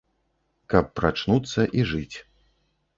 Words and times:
Каб 0.75 0.89
прачнуцца 1.01 1.69
і 1.81 1.87
жыць. 1.95 2.15